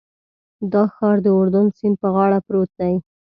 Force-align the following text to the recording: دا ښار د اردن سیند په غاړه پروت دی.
دا 0.71 0.83
ښار 0.93 1.17
د 1.25 1.27
اردن 1.37 1.67
سیند 1.77 1.95
په 2.01 2.07
غاړه 2.15 2.39
پروت 2.45 2.69
دی. 2.79 2.93